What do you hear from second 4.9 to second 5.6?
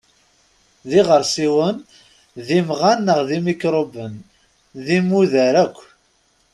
imudar